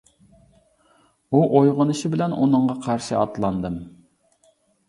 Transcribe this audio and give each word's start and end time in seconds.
ئۇ 1.33 1.41
ئويغىنىشى 1.59 2.11
بىلەن 2.15 2.35
ئۇنىڭغا 2.39 2.79
قارشى 2.87 3.17
ئاتلاندىم. 3.21 3.81